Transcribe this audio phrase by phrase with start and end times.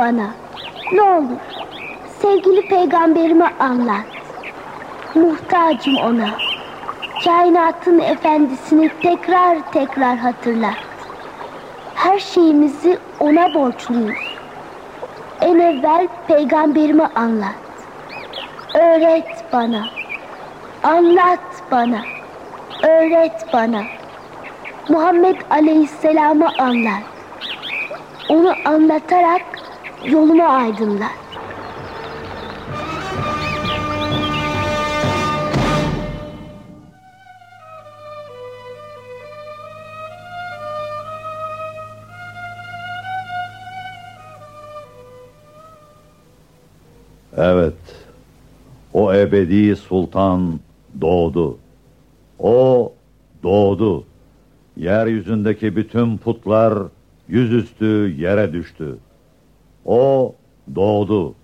[0.00, 0.26] bana.
[0.92, 1.38] Ne olur
[2.22, 4.06] sevgili peygamberime anlat.
[5.14, 6.30] Muhtacım ona.
[7.24, 10.76] Kainatın efendisini tekrar tekrar hatırlat.
[11.94, 14.18] Her şeyimizi ona borçluyuz.
[15.40, 17.54] En evvel peygamberime anlat.
[18.74, 19.84] Öğret bana.
[20.82, 22.00] Anlat bana.
[22.82, 23.82] Öğret bana.
[24.88, 27.02] Muhammed Aleyhisselam'ı anlat.
[28.28, 29.59] Onu anlatarak
[30.04, 31.10] yolumu aydınlat.
[47.36, 47.74] Evet,
[48.92, 50.60] o ebedi sultan
[51.00, 51.58] doğdu.
[52.38, 52.92] O
[53.42, 54.04] doğdu.
[54.76, 56.74] Yeryüzündeki bütün putlar
[57.28, 58.98] yüzüstü yere düştü.
[59.84, 60.34] O
[60.74, 61.34] doğdu.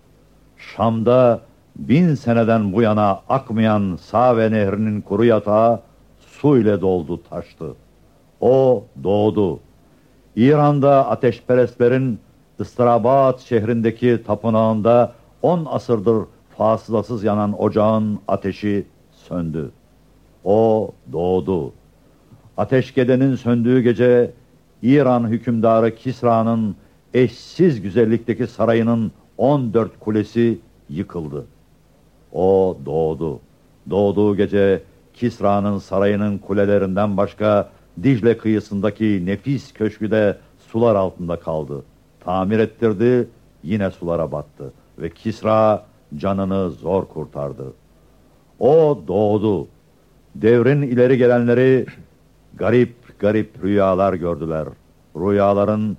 [0.57, 1.41] Şam'da
[1.77, 5.81] bin seneden bu yana akmayan Save nehrinin kuru yatağı
[6.21, 7.75] su ile doldu taştı.
[8.41, 9.61] O doğdu.
[10.37, 12.19] İran'da ateşperestlerin
[12.61, 16.25] Istrabat şehrindeki tapınağında on asırdır
[16.59, 19.71] fasılasız yanan ocağın ateşi söndü.
[20.45, 21.73] O doğdu.
[22.57, 24.31] Ateşkedenin söndüğü gece
[24.83, 26.77] İran hükümdarı Kisra'nın
[27.17, 31.47] eşsiz güzellikteki sarayının 14 kulesi yıkıldı.
[32.33, 33.41] O doğdu.
[33.91, 34.83] Doğduğu gece
[35.15, 37.71] Kisra'nın sarayının kulelerinden başka
[38.03, 41.85] Dicle kıyısındaki nefis köşkü de sular altında kaldı.
[42.21, 43.29] Tamir ettirdi,
[43.63, 45.87] yine sulara battı ve Kisra
[46.17, 47.73] canını zor kurtardı.
[48.59, 49.69] O doğdu.
[50.35, 51.87] Devrin ileri gelenleri
[52.55, 54.69] garip garip rüyalar gördüler.
[55.17, 55.97] Rüyaların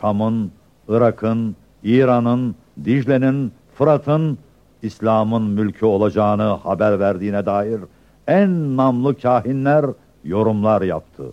[0.00, 0.52] Şam'ın,
[0.88, 4.38] Irak'ın, İran'ın, Dicle'nin, Fırat'ın
[4.82, 7.80] İslam'ın mülkü olacağını haber verdiğine dair
[8.28, 9.86] en namlı kahinler
[10.24, 11.32] yorumlar yaptı.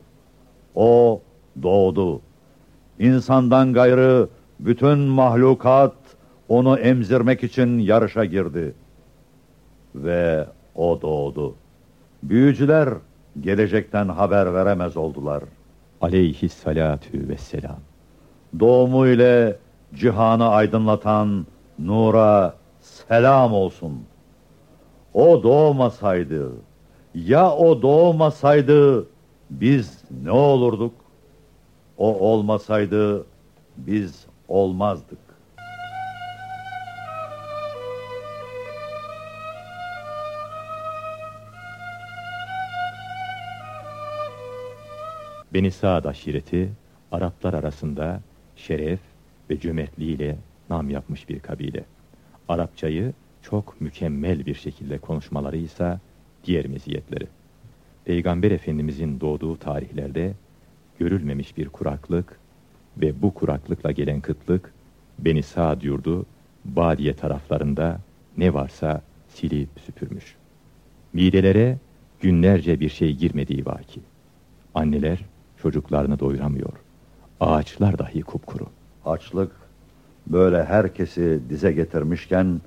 [0.76, 1.22] O
[1.64, 2.22] doğdu.
[3.00, 4.28] İnsandan gayrı
[4.60, 5.94] bütün mahlukat
[6.50, 8.74] onu emzirmek için yarışa girdi.
[9.96, 10.46] Ve
[10.76, 11.56] o doğdu.
[12.24, 12.90] Büyücüler
[13.42, 15.44] gelecekten haber veremez oldular.
[16.02, 17.91] Aleyhissalatu vesselam.
[18.60, 19.58] Doğumu ile
[19.94, 21.48] cihanı aydınlatan
[21.80, 24.04] nura selam olsun.
[25.14, 26.52] O doğmasaydı,
[27.16, 29.08] ya o doğmasaydı
[29.50, 30.94] biz ne olurduk?
[31.98, 33.26] O olmasaydı
[33.78, 35.20] biz olmazdık.
[45.54, 46.72] Beni Saad aşireti
[47.12, 48.22] Araplar arasında
[48.56, 49.00] şeref
[49.50, 50.38] ve cömertliğiyle
[50.70, 51.84] nam yapmış bir kabile.
[52.50, 56.00] Arapçayı çok mükemmel bir şekilde konuşmaları ise
[56.46, 57.28] diğer meziyetleri.
[58.06, 60.34] Peygamber Efendimizin doğduğu tarihlerde
[61.00, 62.40] görülmemiş bir kuraklık
[62.98, 64.74] ve bu kuraklıkla gelen kıtlık
[65.20, 66.26] Beni Saad yurdu
[66.66, 68.00] Badiye taraflarında
[68.38, 70.36] ne varsa silip süpürmüş.
[71.14, 71.78] Midelere
[72.22, 74.02] günlerce bir şey girmediği vaki.
[74.76, 75.20] Anneler
[75.62, 76.74] çocuklarını doyuramıyor.
[77.42, 78.66] Ağaçlar dahi kupkuru.
[79.06, 79.52] Açlık
[80.28, 82.62] böyle herkesi dize getirmişken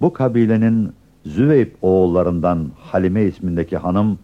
[0.00, 0.92] bu kabilenin
[1.26, 4.18] Züveyb oğullarından Halime ismindeki hanım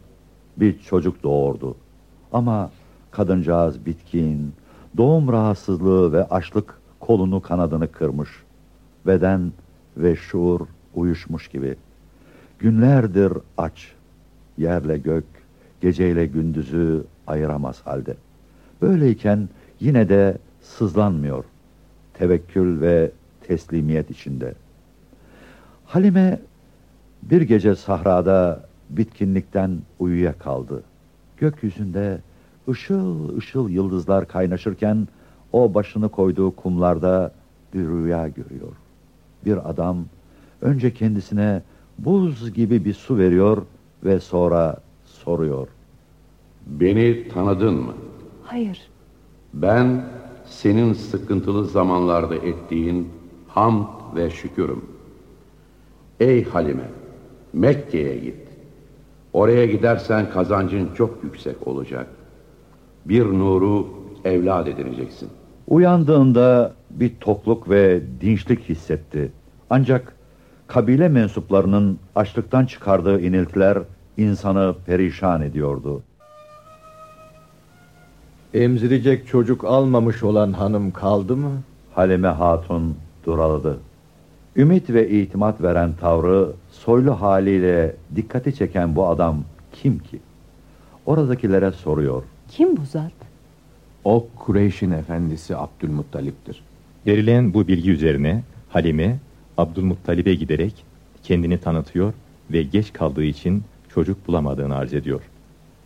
[0.56, 1.76] bir çocuk doğurdu.
[2.32, 2.70] Ama
[3.10, 4.52] kadıncağız bitkin,
[4.96, 8.30] doğum rahatsızlığı ve açlık kolunu kanadını kırmış.
[9.06, 9.52] Beden
[9.96, 10.60] ve şuur
[10.94, 11.76] uyuşmuş gibi.
[12.58, 13.92] Günlerdir aç,
[14.58, 15.24] yerle gök,
[15.80, 18.16] geceyle gündüzü ayıramaz halde.
[18.82, 19.48] Böyleyken
[19.84, 21.44] yine de sızlanmıyor.
[22.14, 23.10] Tevekkül ve
[23.46, 24.54] teslimiyet içinde.
[25.84, 26.40] Halime
[27.22, 30.82] bir gece sahrada bitkinlikten uyuyakaldı.
[31.36, 32.18] Gökyüzünde
[32.68, 35.08] ışıl ışıl yıldızlar kaynaşırken
[35.52, 37.32] o başını koyduğu kumlarda
[37.74, 38.72] bir rüya görüyor.
[39.44, 40.04] Bir adam
[40.62, 41.62] önce kendisine
[41.98, 43.62] buz gibi bir su veriyor
[44.04, 45.68] ve sonra soruyor.
[46.66, 47.92] Beni tanıdın mı?
[48.42, 48.93] Hayır.
[49.54, 50.04] Ben
[50.46, 53.08] senin sıkıntılı zamanlarda ettiğin
[53.48, 53.86] hamd
[54.16, 54.84] ve şükürüm.
[56.20, 56.90] Ey Halime,
[57.52, 58.36] Mekke'ye git.
[59.32, 62.06] Oraya gidersen kazancın çok yüksek olacak.
[63.04, 63.88] Bir nuru
[64.24, 65.28] evlat edineceksin.
[65.68, 69.32] Uyandığında bir tokluk ve dinçlik hissetti.
[69.70, 70.16] Ancak
[70.66, 73.78] kabile mensuplarının açlıktan çıkardığı iniltiler
[74.16, 76.02] insanı perişan ediyordu.
[78.54, 81.62] Emzirecek çocuk almamış olan hanım kaldı mı?
[81.94, 82.96] Halime Hatun
[83.26, 83.78] duraladı.
[84.56, 90.18] Ümit ve itimat veren tavrı soylu haliyle dikkati çeken bu adam kim ki?
[91.06, 92.22] Oradakilere soruyor.
[92.48, 93.12] Kim bu zat?
[94.04, 96.62] O Kureyş'in efendisi Abdülmuttalip'tir.
[97.06, 99.18] Verilen bu bilgi üzerine Halime
[99.58, 100.74] Abdülmuttalib'e giderek
[101.22, 102.12] kendini tanıtıyor
[102.50, 105.22] ve geç kaldığı için çocuk bulamadığını arz ediyor.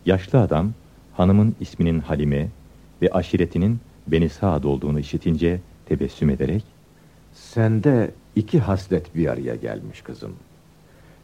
[0.05, 0.71] Yaşlı adam
[1.13, 2.47] hanımın isminin Halime
[3.01, 6.63] ve aşiretinin Beni Saad olduğunu işitince tebessüm ederek
[7.33, 10.33] Sende iki haslet bir araya gelmiş kızım.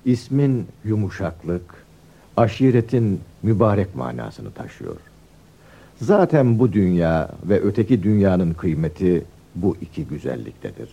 [0.05, 1.85] İsmin yumuşaklık,
[2.37, 4.95] aşiretin mübarek manasını taşıyor.
[6.01, 9.25] Zaten bu dünya ve öteki dünyanın kıymeti
[9.55, 10.89] bu iki güzelliktedir.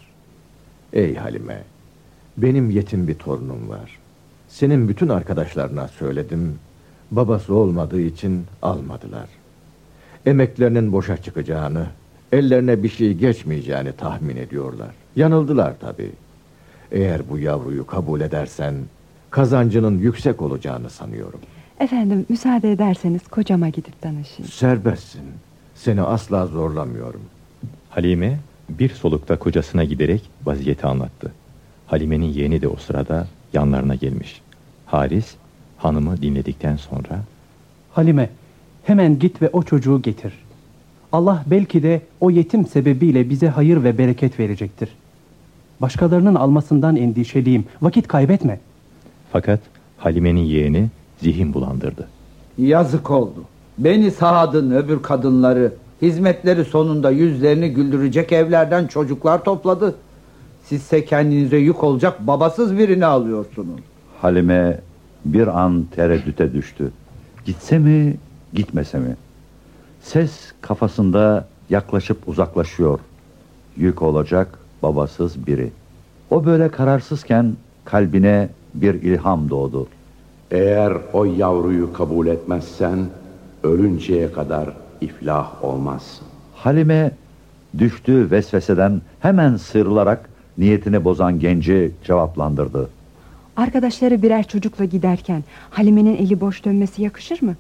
[0.93, 1.62] Ey Halime,
[2.37, 3.99] benim yetim bir torunum var.
[4.49, 6.58] Senin bütün arkadaşlarına söyledim,
[7.11, 9.28] babası olmadığı için almadılar.
[10.26, 11.86] Emeklerinin boşa çıkacağını,
[12.32, 14.90] ellerine bir şey geçmeyeceğini tahmin ediyorlar.
[15.16, 16.10] Yanıldılar tabii.
[16.92, 18.74] Eğer bu yavruyu kabul edersen,
[19.30, 21.40] kazancının yüksek olacağını sanıyorum.
[21.80, 24.52] Efendim müsaade ederseniz kocama gidip danışayım.
[24.52, 25.22] Serbestsin.
[25.74, 27.20] Seni asla zorlamıyorum.
[27.90, 31.32] Halime bir solukta kocasına giderek vaziyeti anlattı.
[31.86, 34.40] Halime'nin yeğeni de o sırada yanlarına gelmiş.
[34.86, 35.34] Haris
[35.78, 37.20] hanımı dinledikten sonra
[37.92, 38.30] Halime,
[38.84, 40.32] hemen git ve o çocuğu getir.
[41.12, 44.88] Allah belki de o yetim sebebiyle bize hayır ve bereket verecektir.
[45.81, 47.64] Başkalarının almasından endişeliyim.
[47.82, 48.58] Vakit kaybetme.
[49.32, 49.61] fakat
[49.99, 50.88] Halime'nin yeğeni
[51.19, 52.08] zihin bulandırdı.
[52.58, 53.44] Yazık oldu.
[53.79, 59.94] Beni Saad'ın öbür kadınları hizmetleri sonunda yüzlerini güldürecek evlerden çocuklar topladı.
[60.64, 63.81] Sizse kendinize yük olacak babasız birini alıyorsunuz.
[64.20, 64.81] Halime
[65.25, 66.93] bir an tereddüte düştü.
[67.44, 68.17] Gitse mi,
[68.54, 69.16] gitmese mi?
[70.02, 73.00] Ses kafasında yaklaşıp uzaklaşıyor.
[73.76, 75.70] Yük olacak babasız biri.
[76.31, 77.52] O böyle kararsızken
[77.84, 79.88] kalbine bir ilham doğdu.
[80.50, 82.99] Eğer o yavruyu kabul etmezsen
[83.62, 84.70] ölünceye kadar
[85.00, 86.26] iflah olmazsın.
[86.54, 87.10] Halime
[87.78, 90.28] düştüğü vesveseden hemen sıyrılarak
[90.58, 92.90] niyetini bozan genci cevaplandırdı.
[93.56, 97.54] Arkadaşları birer çocukla giderken Halime'nin eli boş dönmesi yakışır mı?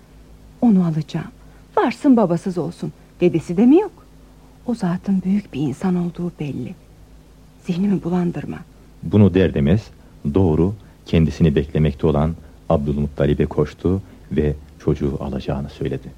[0.62, 1.26] Onu alacağım.
[1.76, 2.92] Varsın babasız olsun.
[3.20, 3.92] Dedesi de mi yok?
[4.66, 6.74] O zatın büyük bir insan olduğu belli.
[7.66, 8.58] Zihnimi bulandırma.
[9.02, 9.90] Bunu der demez
[10.34, 10.74] doğru
[11.06, 12.34] kendisini beklemekte olan
[12.68, 14.54] Abdülmuttalib'e koştu ve
[14.84, 16.08] çocuğu alacağını söyledi.